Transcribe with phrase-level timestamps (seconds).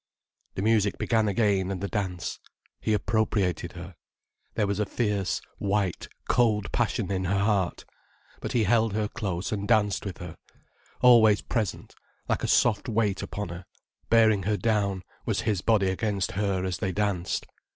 [0.55, 2.39] The music began again and the dance.
[2.79, 3.93] He appropriated her.
[4.55, 7.85] There was a fierce, white, cold passion in her heart.
[8.39, 10.37] But he held her close, and danced with her.
[11.03, 11.93] Always present,
[12.27, 13.65] like a soft weight upon her,
[14.09, 17.45] bearing her down, was his body against her as they danced.